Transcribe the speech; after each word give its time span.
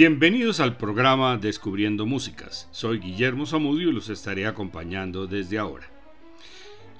Bienvenidos 0.00 0.60
al 0.60 0.76
programa 0.76 1.38
Descubriendo 1.38 2.06
Músicas. 2.06 2.68
Soy 2.70 3.00
Guillermo 3.00 3.46
Zamudio 3.46 3.88
y 3.88 3.92
los 3.92 4.08
estaré 4.10 4.46
acompañando 4.46 5.26
desde 5.26 5.58
ahora. 5.58 5.90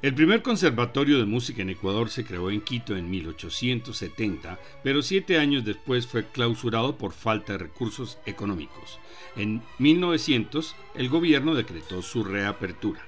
El 0.03 0.17
primer 0.17 0.43
conservatorio 0.43 1.21
de 1.21 1.25
música 1.25 1.63
en 1.63 1.71
Ecuador 1.71 2.11
se 2.11 2.25
creó 2.25 2.51
en 2.51 2.61
Quito 2.61 2.97
en 2.97 3.09
1870, 3.09 4.59
pero 4.83 5.03
siete 5.03 5.39
años 5.39 5.65
después 5.65 6.09
fue 6.09 6.27
clausurado 6.27 6.99
por 6.99 7.13
falta 7.13 7.53
de 7.53 7.59
recursos 7.59 8.19
económicos. 8.27 8.99
En 9.37 9.63
1900, 9.79 10.75
el 10.97 11.09
gobierno 11.09 11.55
decretó 11.55 12.03
su 12.03 12.25
reapertura. 12.25 13.07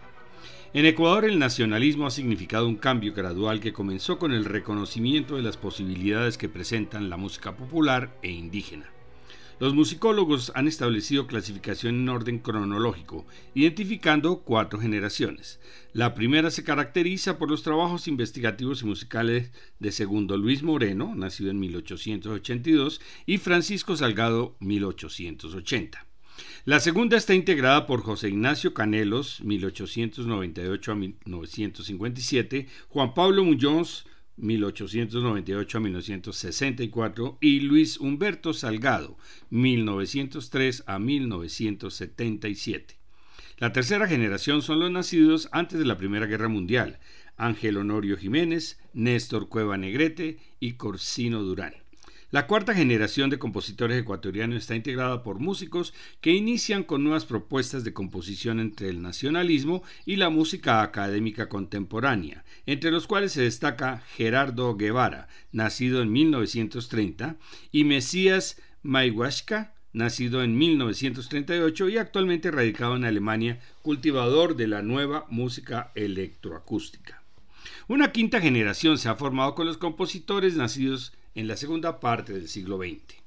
En 0.72 0.86
Ecuador 0.86 1.24
el 1.24 1.40
nacionalismo 1.40 2.06
ha 2.06 2.12
significado 2.12 2.68
un 2.68 2.76
cambio 2.76 3.12
gradual 3.12 3.58
que 3.58 3.72
comenzó 3.72 4.20
con 4.20 4.30
el 4.30 4.44
reconocimiento 4.44 5.34
de 5.34 5.42
las 5.42 5.56
posibilidades 5.56 6.38
que 6.38 6.48
presentan 6.48 7.10
la 7.10 7.16
música 7.16 7.56
popular 7.56 8.16
e 8.22 8.30
indígena. 8.30 8.86
Los 9.60 9.74
musicólogos 9.74 10.52
han 10.54 10.68
establecido 10.68 11.26
clasificación 11.26 11.94
en 11.96 12.08
orden 12.08 12.38
cronológico, 12.38 13.26
identificando 13.54 14.38
cuatro 14.38 14.80
generaciones. 14.80 15.60
La 15.92 16.14
primera 16.14 16.50
se 16.50 16.64
caracteriza 16.64 17.36
por 17.36 17.50
los 17.50 17.62
trabajos 17.62 18.08
investigativos 18.08 18.80
y 18.80 18.86
musicales 18.86 19.52
de 19.78 19.92
segundo 19.92 20.38
Luis 20.38 20.62
Moreno, 20.62 21.14
nacido 21.14 21.50
en 21.50 21.60
1882, 21.60 23.02
y 23.26 23.36
Francisco 23.36 23.94
Salgado, 23.96 24.56
1880. 24.60 26.06
La 26.64 26.80
segunda 26.80 27.18
está 27.18 27.34
integrada 27.34 27.86
por 27.86 28.00
José 28.00 28.30
Ignacio 28.30 28.72
Canelos, 28.72 29.42
1898 29.42 30.92
a 30.92 30.94
1957, 30.94 32.66
Juan 32.88 33.12
Pablo 33.12 33.44
Muñoz, 33.44 34.06
1898 34.36 35.78
a 35.78 35.80
1964, 35.80 37.38
y 37.40 37.60
Luis 37.60 37.98
Humberto 37.98 38.52
Salgado, 38.54 39.18
1903 39.50 40.84
a 40.86 40.98
1977. 40.98 42.96
La 43.58 43.72
tercera 43.72 44.08
generación 44.08 44.62
son 44.62 44.80
los 44.80 44.90
nacidos 44.90 45.48
antes 45.52 45.78
de 45.78 45.84
la 45.84 45.98
Primera 45.98 46.26
Guerra 46.26 46.48
Mundial, 46.48 46.98
Ángel 47.36 47.76
Honorio 47.76 48.16
Jiménez, 48.16 48.78
Néstor 48.94 49.48
Cueva 49.48 49.76
Negrete 49.76 50.38
y 50.60 50.72
Corsino 50.74 51.42
Durán. 51.42 51.74
La 52.32 52.46
cuarta 52.46 52.74
generación 52.74 53.28
de 53.28 53.40
compositores 53.40 54.00
ecuatorianos 54.00 54.58
está 54.58 54.76
integrada 54.76 55.24
por 55.24 55.40
músicos 55.40 55.92
que 56.20 56.30
inician 56.30 56.84
con 56.84 57.02
nuevas 57.02 57.24
propuestas 57.24 57.82
de 57.82 57.92
composición 57.92 58.60
entre 58.60 58.88
el 58.88 59.02
nacionalismo 59.02 59.82
y 60.06 60.14
la 60.14 60.30
música 60.30 60.82
académica 60.82 61.48
contemporánea, 61.48 62.44
entre 62.66 62.92
los 62.92 63.08
cuales 63.08 63.32
se 63.32 63.42
destaca 63.42 64.04
Gerardo 64.14 64.76
Guevara, 64.76 65.26
nacido 65.50 66.02
en 66.02 66.12
1930, 66.12 67.34
y 67.72 67.82
Mesías 67.82 68.62
Maiwashka, 68.84 69.74
nacido 69.92 70.44
en 70.44 70.56
1938 70.56 71.88
y 71.88 71.98
actualmente 71.98 72.52
radicado 72.52 72.94
en 72.94 73.06
Alemania, 73.06 73.58
cultivador 73.82 74.54
de 74.54 74.68
la 74.68 74.82
nueva 74.82 75.26
música 75.30 75.90
electroacústica. 75.96 77.24
Una 77.88 78.12
quinta 78.12 78.40
generación 78.40 78.98
se 78.98 79.08
ha 79.08 79.16
formado 79.16 79.56
con 79.56 79.66
los 79.66 79.78
compositores 79.78 80.54
nacidos 80.54 81.12
en 81.34 81.48
la 81.48 81.56
segunda 81.56 82.00
parte 82.00 82.32
del 82.32 82.48
siglo 82.48 82.78
XX. 82.78 83.20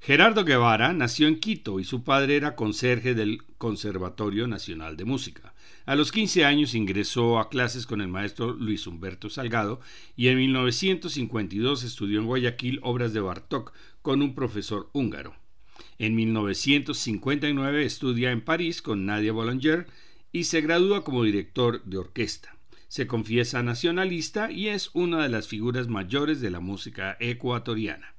Gerardo 0.00 0.44
Guevara 0.44 0.92
nació 0.92 1.26
en 1.26 1.40
Quito 1.40 1.80
y 1.80 1.84
su 1.84 2.04
padre 2.04 2.36
era 2.36 2.54
conserje 2.54 3.14
del 3.14 3.42
Conservatorio 3.58 4.46
Nacional 4.46 4.96
de 4.96 5.04
Música. 5.04 5.54
A 5.84 5.96
los 5.96 6.12
15 6.12 6.44
años 6.44 6.74
ingresó 6.74 7.38
a 7.38 7.48
clases 7.48 7.86
con 7.86 8.00
el 8.00 8.08
maestro 8.08 8.52
Luis 8.52 8.86
Humberto 8.86 9.30
Salgado 9.30 9.80
y 10.16 10.28
en 10.28 10.38
1952 10.38 11.82
estudió 11.82 12.20
en 12.20 12.26
Guayaquil 12.26 12.80
obras 12.82 13.12
de 13.12 13.20
Bartók 13.20 13.72
con 14.02 14.22
un 14.22 14.34
profesor 14.34 14.90
húngaro. 14.92 15.34
En 15.98 16.14
1959 16.14 17.84
estudia 17.84 18.30
en 18.30 18.44
París 18.44 18.82
con 18.82 19.06
Nadia 19.06 19.32
Boulanger 19.32 19.86
y 20.32 20.44
se 20.44 20.60
gradúa 20.60 21.04
como 21.04 21.24
director 21.24 21.82
de 21.84 21.98
orquesta 21.98 22.55
se 22.96 23.06
confiesa 23.06 23.62
nacionalista 23.62 24.50
y 24.50 24.68
es 24.68 24.88
una 24.94 25.22
de 25.22 25.28
las 25.28 25.48
figuras 25.48 25.86
mayores 25.86 26.40
de 26.40 26.48
la 26.48 26.60
música 26.60 27.18
ecuatoriana. 27.20 28.14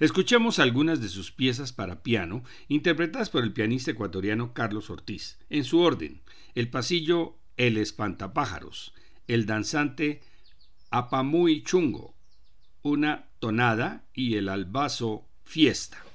Escuchemos 0.00 0.58
algunas 0.58 1.00
de 1.00 1.08
sus 1.08 1.30
piezas 1.30 1.72
para 1.72 2.02
piano, 2.02 2.42
interpretadas 2.66 3.30
por 3.30 3.44
el 3.44 3.52
pianista 3.52 3.92
ecuatoriano 3.92 4.52
Carlos 4.52 4.90
Ortiz, 4.90 5.38
en 5.48 5.62
su 5.62 5.78
orden, 5.78 6.22
el 6.56 6.68
pasillo 6.68 7.38
El 7.56 7.76
espantapájaros, 7.76 8.94
el 9.28 9.46
danzante 9.46 10.22
Apamuy 10.90 11.62
Chungo, 11.62 12.16
una 12.82 13.28
tonada 13.38 14.06
y 14.12 14.34
el 14.34 14.48
albazo 14.48 15.24
Fiesta. 15.44 16.05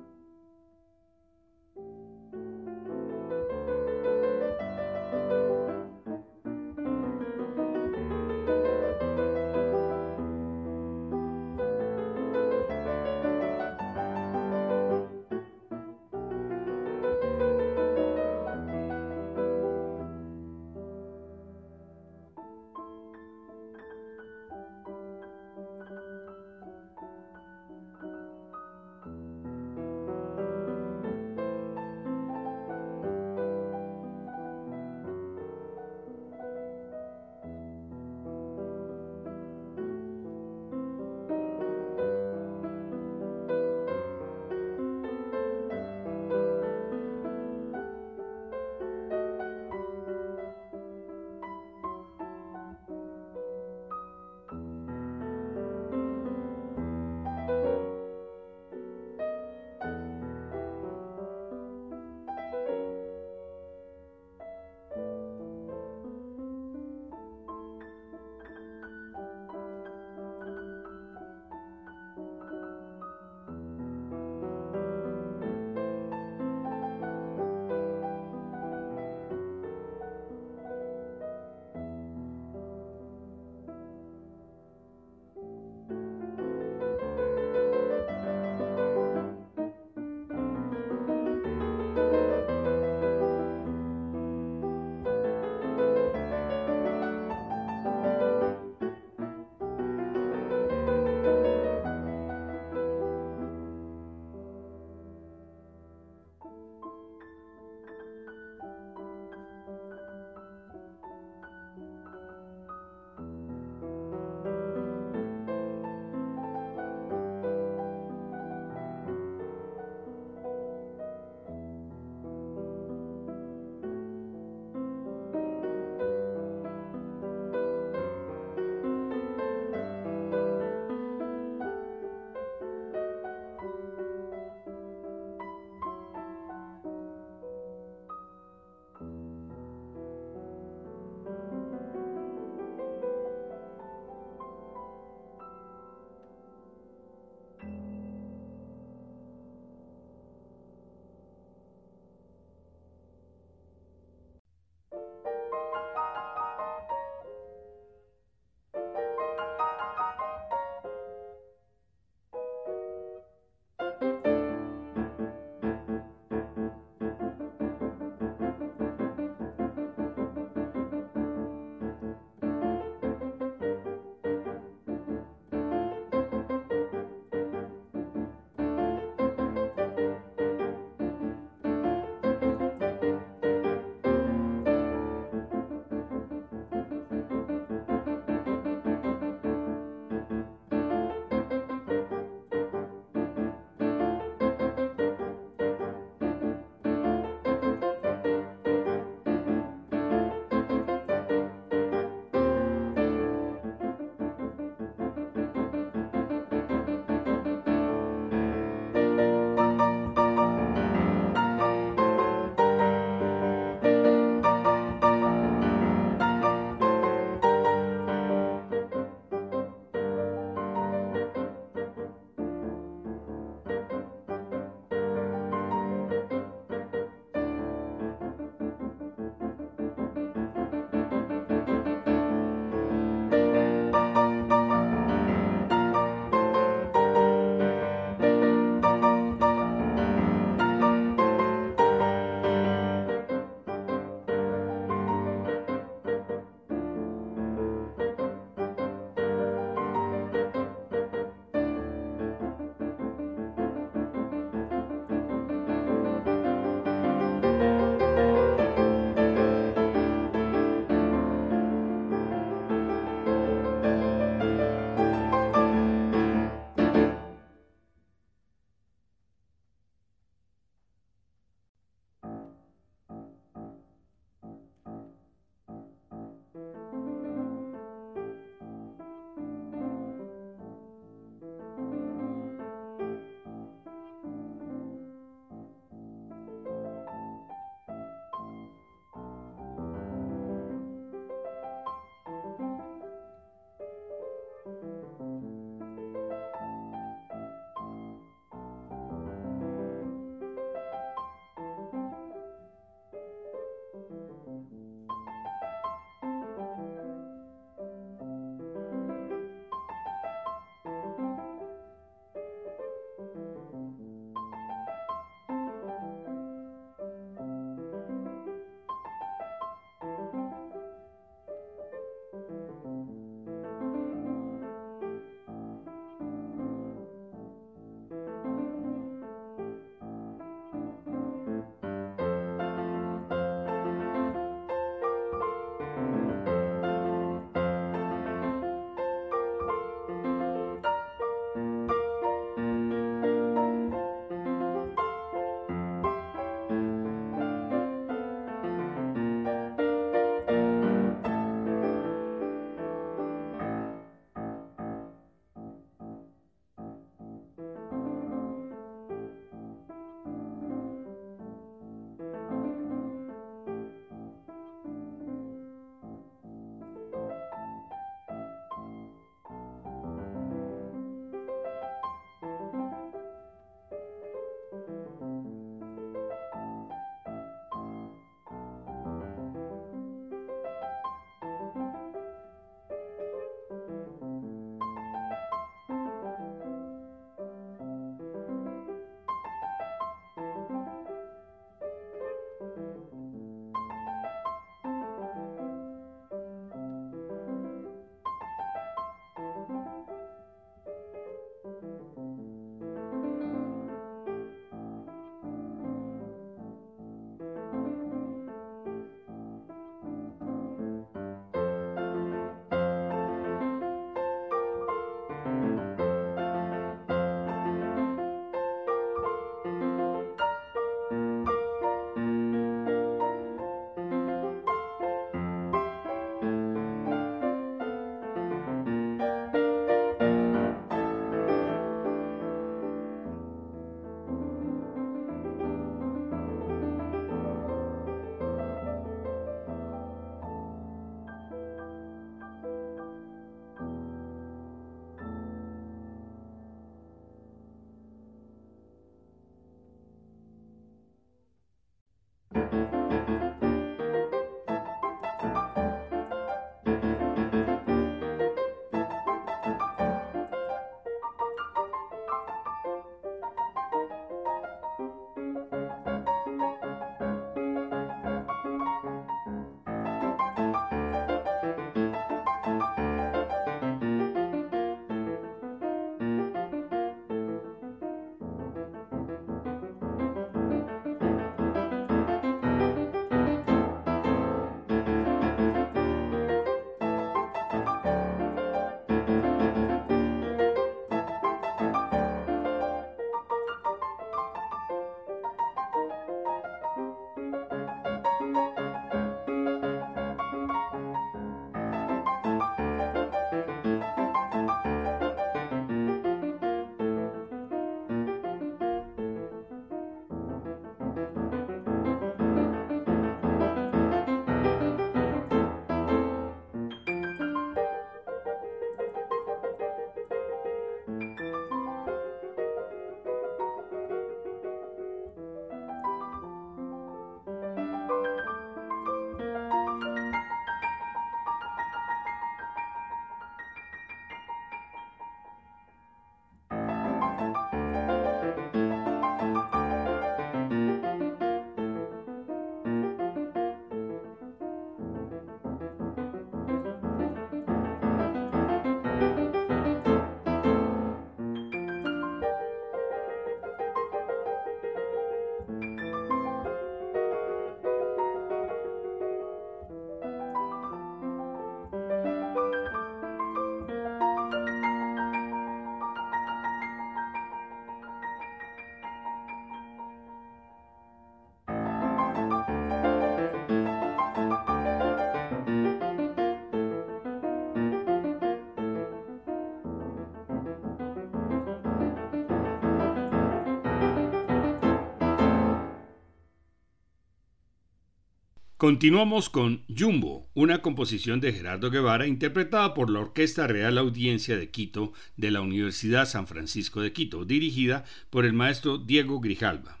Continuamos 588.84 589.48
con 589.48 589.82
Jumbo, 589.88 590.50
una 590.52 590.82
composición 590.82 591.40
de 591.40 591.54
Gerardo 591.54 591.90
Guevara 591.90 592.26
interpretada 592.26 592.92
por 592.92 593.08
la 593.08 593.20
Orquesta 593.20 593.66
Real 593.66 593.96
Audiencia 593.96 594.58
de 594.58 594.68
Quito 594.68 595.14
de 595.38 595.50
la 595.50 595.62
Universidad 595.62 596.28
San 596.28 596.46
Francisco 596.46 597.00
de 597.00 597.14
Quito, 597.14 597.46
dirigida 597.46 598.04
por 598.28 598.44
el 598.44 598.52
maestro 598.52 598.98
Diego 598.98 599.40
Grijalva. 599.40 600.00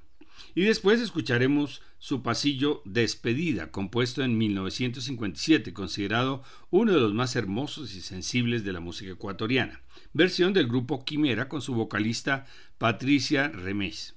Y 0.54 0.64
después 0.64 1.00
escucharemos 1.00 1.80
su 1.98 2.22
pasillo 2.22 2.82
Despedida, 2.84 3.70
compuesto 3.70 4.22
en 4.22 4.36
1957, 4.36 5.72
considerado 5.72 6.42
uno 6.68 6.92
de 6.92 7.00
los 7.00 7.14
más 7.14 7.36
hermosos 7.36 7.94
y 7.94 8.02
sensibles 8.02 8.64
de 8.64 8.74
la 8.74 8.80
música 8.80 9.12
ecuatoriana, 9.12 9.80
versión 10.12 10.52
del 10.52 10.68
grupo 10.68 11.06
Quimera 11.06 11.48
con 11.48 11.62
su 11.62 11.72
vocalista 11.72 12.44
Patricia 12.76 13.48
Remés. 13.48 14.13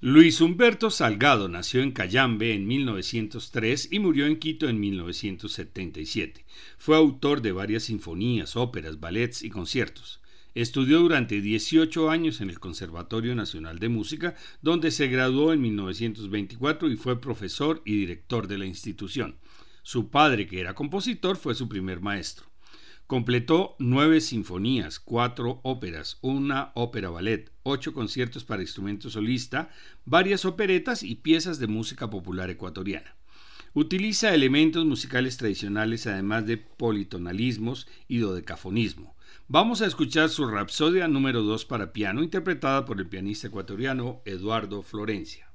Luis 0.00 0.40
Humberto 0.40 0.90
Salgado 0.90 1.48
nació 1.48 1.82
en 1.82 1.90
Cayambe 1.90 2.54
en 2.54 2.66
1903 2.66 3.88
y 3.90 3.98
murió 3.98 4.26
en 4.26 4.38
Quito 4.38 4.68
en 4.68 4.78
1977. 4.78 6.44
Fue 6.78 6.96
autor 6.96 7.42
de 7.42 7.52
varias 7.52 7.84
sinfonías, 7.84 8.54
óperas, 8.54 9.00
ballets 9.00 9.42
y 9.42 9.50
conciertos. 9.50 10.20
Estudió 10.54 11.00
durante 11.00 11.40
18 11.40 12.10
años 12.10 12.40
en 12.40 12.48
el 12.48 12.60
Conservatorio 12.60 13.34
Nacional 13.34 13.80
de 13.80 13.88
Música, 13.88 14.36
donde 14.62 14.92
se 14.92 15.08
graduó 15.08 15.52
en 15.52 15.60
1924 15.60 16.92
y 16.92 16.96
fue 16.96 17.20
profesor 17.20 17.82
y 17.84 17.96
director 17.96 18.46
de 18.46 18.58
la 18.58 18.64
institución. 18.64 19.36
Su 19.82 20.10
padre, 20.10 20.46
que 20.46 20.60
era 20.60 20.76
compositor, 20.76 21.36
fue 21.36 21.56
su 21.56 21.68
primer 21.68 22.00
maestro. 22.00 22.46
Completó 23.08 23.74
nueve 23.80 24.20
sinfonías, 24.20 25.00
cuatro 25.00 25.60
óperas, 25.64 26.18
una 26.22 26.70
ópera 26.76 27.10
ballet, 27.10 27.50
ocho 27.64 27.92
conciertos 27.92 28.44
para 28.44 28.62
instrumento 28.62 29.10
solista, 29.10 29.70
varias 30.04 30.44
operetas 30.44 31.02
y 31.02 31.16
piezas 31.16 31.58
de 31.58 31.66
música 31.66 32.08
popular 32.08 32.48
ecuatoriana. 32.48 33.16
Utiliza 33.72 34.32
elementos 34.32 34.86
musicales 34.86 35.36
tradicionales 35.36 36.06
además 36.06 36.46
de 36.46 36.58
politonalismos 36.58 37.88
y 38.06 38.18
dodecafonismo. 38.18 39.13
Vamos 39.48 39.82
a 39.82 39.86
escuchar 39.86 40.28
su 40.28 40.46
Rapsodia 40.46 41.08
número 41.08 41.42
2 41.42 41.64
para 41.66 41.92
piano 41.92 42.22
interpretada 42.22 42.84
por 42.84 42.98
el 42.98 43.08
pianista 43.08 43.48
ecuatoriano 43.48 44.22
Eduardo 44.24 44.82
Florencia. 44.82 45.50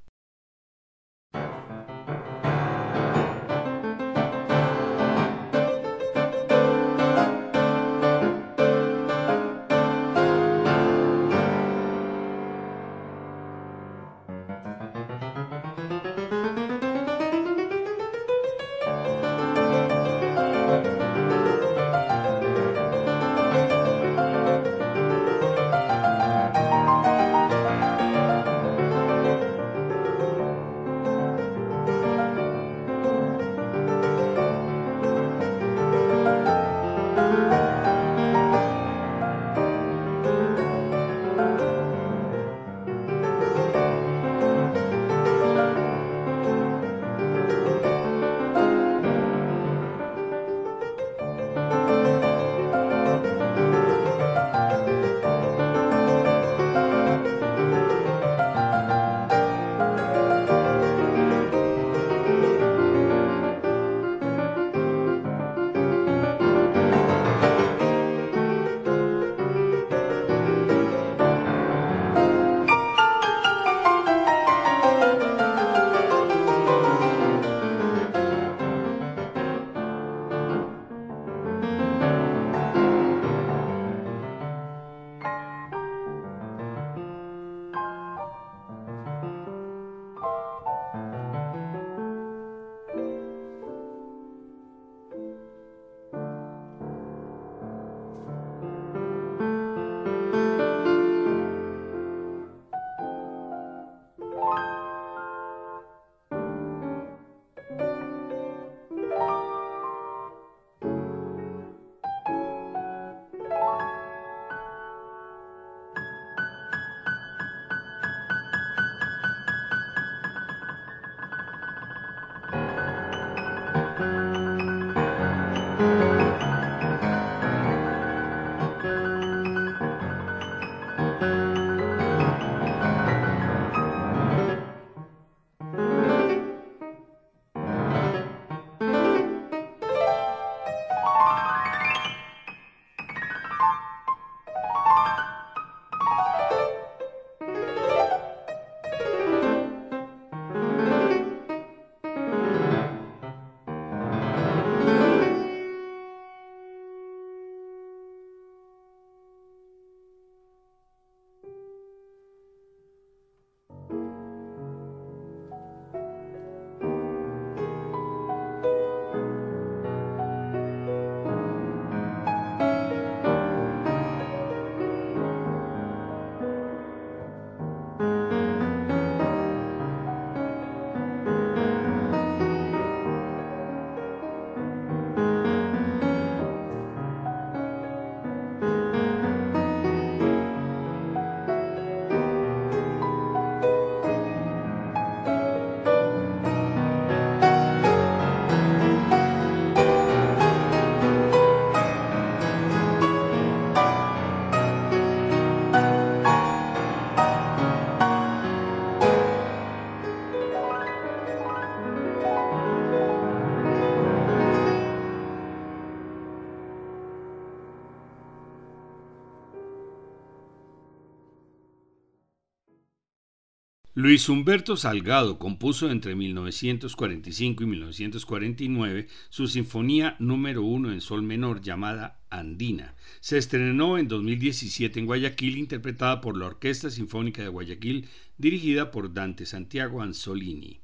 Luis 223.99 224.29
Humberto 224.29 224.77
Salgado 224.77 225.37
compuso 225.37 225.91
entre 225.91 226.15
1945 226.15 227.63
y 227.63 227.67
1949 227.67 229.07
su 229.27 229.45
sinfonía 229.49 230.15
número 230.19 230.63
uno 230.63 230.93
en 230.93 231.01
sol 231.01 231.21
menor 231.21 231.59
llamada 231.59 232.21
Andina. 232.29 232.95
Se 233.19 233.37
estrenó 233.37 233.97
en 233.97 234.07
2017 234.07 235.01
en 235.01 235.05
Guayaquil, 235.05 235.57
interpretada 235.57 236.21
por 236.21 236.37
la 236.37 236.45
Orquesta 236.45 236.89
Sinfónica 236.89 237.41
de 237.41 237.49
Guayaquil, 237.49 238.07
dirigida 238.37 238.89
por 238.89 239.13
Dante 239.13 239.45
Santiago 239.45 240.01
Anzolini. 240.01 240.79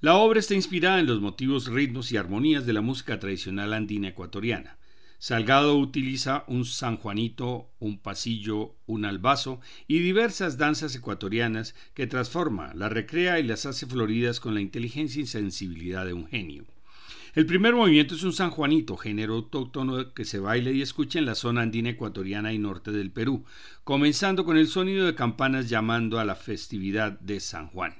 La 0.00 0.14
obra 0.14 0.38
está 0.38 0.54
inspirada 0.54 1.00
en 1.00 1.06
los 1.06 1.20
motivos, 1.20 1.66
ritmos 1.66 2.12
y 2.12 2.16
armonías 2.16 2.64
de 2.64 2.74
la 2.74 2.80
música 2.80 3.18
tradicional 3.18 3.72
andina 3.72 4.06
ecuatoriana. 4.06 4.78
Salgado 5.22 5.76
utiliza 5.76 6.44
un 6.46 6.64
San 6.64 6.96
Juanito, 6.96 7.68
un 7.78 7.98
pasillo, 7.98 8.76
un 8.86 9.04
albazo 9.04 9.60
y 9.86 9.98
diversas 9.98 10.56
danzas 10.56 10.96
ecuatorianas 10.96 11.74
que 11.92 12.06
transforma, 12.06 12.72
las 12.72 12.90
recrea 12.90 13.38
y 13.38 13.42
las 13.42 13.66
hace 13.66 13.84
floridas 13.84 14.40
con 14.40 14.54
la 14.54 14.62
inteligencia 14.62 15.20
y 15.20 15.26
sensibilidad 15.26 16.06
de 16.06 16.14
un 16.14 16.26
genio. 16.26 16.64
El 17.34 17.44
primer 17.44 17.74
movimiento 17.74 18.14
es 18.14 18.22
un 18.22 18.32
San 18.32 18.48
Juanito, 18.48 18.96
género 18.96 19.34
autóctono 19.34 20.14
que 20.14 20.24
se 20.24 20.38
baila 20.38 20.70
y 20.70 20.80
escucha 20.80 21.18
en 21.18 21.26
la 21.26 21.34
zona 21.34 21.60
andina 21.60 21.90
ecuatoriana 21.90 22.54
y 22.54 22.58
norte 22.58 22.90
del 22.90 23.10
Perú, 23.10 23.44
comenzando 23.84 24.46
con 24.46 24.56
el 24.56 24.68
sonido 24.68 25.04
de 25.04 25.14
campanas 25.14 25.68
llamando 25.68 26.18
a 26.18 26.24
la 26.24 26.34
festividad 26.34 27.20
de 27.20 27.40
San 27.40 27.66
Juan. 27.66 27.94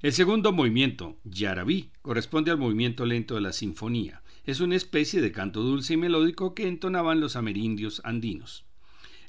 El 0.00 0.14
segundo 0.14 0.52
movimiento, 0.52 1.18
Yarabí, 1.24 1.90
corresponde 2.00 2.50
al 2.50 2.56
movimiento 2.56 3.04
lento 3.04 3.34
de 3.34 3.42
la 3.42 3.52
sinfonía 3.52 4.22
es 4.48 4.60
una 4.60 4.76
especie 4.76 5.20
de 5.20 5.30
canto 5.30 5.60
dulce 5.60 5.92
y 5.92 5.96
melódico 5.98 6.54
que 6.54 6.66
entonaban 6.66 7.20
los 7.20 7.36
amerindios 7.36 8.00
andinos. 8.02 8.64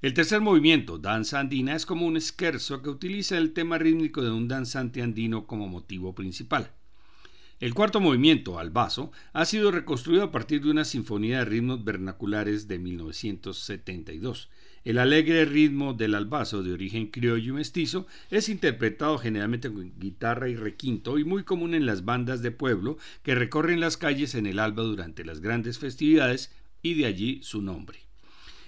El 0.01 0.13
tercer 0.13 0.39
movimiento, 0.39 0.97
danza 0.97 1.41
andina, 1.41 1.75
es 1.75 1.85
como 1.85 2.05
un 2.05 2.15
esquerzo 2.15 2.81
que 2.81 2.89
utiliza 2.89 3.37
el 3.37 3.51
tema 3.51 3.77
rítmico 3.77 4.23
de 4.23 4.31
un 4.31 4.47
danzante 4.47 5.01
andino 5.01 5.45
como 5.45 5.67
motivo 5.67 6.15
principal. 6.15 6.71
El 7.59 7.73
cuarto 7.73 7.99
movimiento, 7.99 8.59
al 8.59 8.69
vaso, 8.69 9.11
ha 9.33 9.43
sido 9.43 9.71
reconstruido 9.71 10.23
a 10.23 10.31
partir 10.31 10.63
de 10.63 10.71
una 10.71 10.85
sinfonía 10.85 11.39
de 11.39 11.45
ritmos 11.45 11.83
vernaculares 11.83 12.69
de 12.69 12.79
1972. 12.79 14.49
El 14.85 14.97
alegre 14.97 15.45
ritmo 15.45 15.93
del 15.93 16.15
albazo 16.15 16.63
de 16.63 16.73
origen 16.73 17.07
criollo 17.07 17.53
y 17.53 17.55
mestizo 17.57 18.07
es 18.29 18.47
interpretado 18.47 19.17
generalmente 19.17 19.71
con 19.71 19.91
guitarra 19.99 20.49
y 20.49 20.55
requinto 20.55 21.19
y 21.19 21.25
muy 21.25 21.43
común 21.43 21.73
en 21.73 21.85
las 21.85 22.05
bandas 22.05 22.41
de 22.41 22.51
pueblo 22.51 22.97
que 23.23 23.35
recorren 23.35 23.79
las 23.79 23.97
calles 23.97 24.35
en 24.35 24.45
el 24.45 24.59
alba 24.59 24.83
durante 24.83 25.25
las 25.25 25.41
grandes 25.41 25.79
festividades 25.79 26.51
y 26.81 26.93
de 26.93 27.05
allí 27.05 27.39
su 27.43 27.61
nombre. 27.61 27.99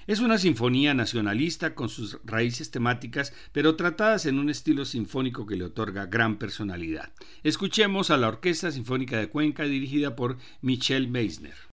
Es 0.08 0.20
una 0.20 0.38
sinfonía 0.38 0.94
nacionalista 0.94 1.76
con 1.76 1.88
sus 1.88 2.18
raíces 2.26 2.72
temáticas, 2.72 3.34
pero 3.54 3.76
tratadas 3.76 4.26
en 4.26 4.40
un 4.40 4.50
estilo 4.50 4.84
sinfónico 4.84 5.46
que 5.46 5.56
le 5.56 5.64
otorga 5.64 6.08
gran 6.08 6.38
personalidad. 6.38 7.14
Escuchemos 7.44 8.10
a 8.10 8.18
la 8.18 8.28
Orquesta 8.28 8.72
Sinfónica 8.72 9.18
de 9.18 9.30
Cuenca 9.30 9.64
dirigida 9.64 10.16
por 10.16 10.38
Michel 10.62 11.08
Meisner. 11.08 11.71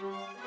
Música 0.00 0.37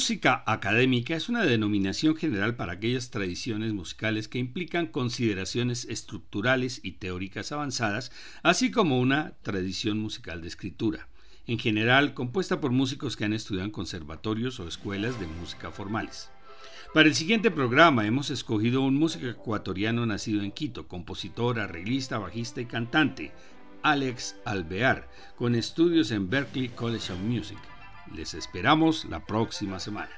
Música 0.00 0.42
académica 0.46 1.14
es 1.14 1.28
una 1.28 1.44
denominación 1.44 2.16
general 2.16 2.56
para 2.56 2.72
aquellas 2.72 3.10
tradiciones 3.10 3.74
musicales 3.74 4.28
que 4.28 4.38
implican 4.38 4.86
consideraciones 4.86 5.84
estructurales 5.90 6.80
y 6.82 6.92
teóricas 6.92 7.52
avanzadas, 7.52 8.10
así 8.42 8.70
como 8.70 8.98
una 8.98 9.34
tradición 9.42 9.98
musical 9.98 10.40
de 10.40 10.48
escritura, 10.48 11.08
en 11.46 11.58
general 11.58 12.14
compuesta 12.14 12.62
por 12.62 12.70
músicos 12.70 13.14
que 13.14 13.26
han 13.26 13.34
estudiado 13.34 13.66
en 13.66 13.72
conservatorios 13.72 14.58
o 14.58 14.66
escuelas 14.66 15.20
de 15.20 15.26
música 15.26 15.70
formales. 15.70 16.30
Para 16.94 17.06
el 17.06 17.14
siguiente 17.14 17.50
programa 17.50 18.06
hemos 18.06 18.30
escogido 18.30 18.80
un 18.80 18.94
músico 18.94 19.26
ecuatoriano 19.26 20.06
nacido 20.06 20.42
en 20.42 20.52
Quito, 20.52 20.88
compositor, 20.88 21.60
arreglista, 21.60 22.16
bajista 22.16 22.62
y 22.62 22.64
cantante, 22.64 23.32
Alex 23.82 24.36
Alvear, 24.46 25.10
con 25.36 25.54
estudios 25.54 26.10
en 26.10 26.30
Berklee 26.30 26.70
College 26.70 27.12
of 27.12 27.18
Music. 27.18 27.58
Les 28.14 28.34
esperamos 28.34 29.04
la 29.04 29.20
próxima 29.20 29.78
semana. 29.78 30.10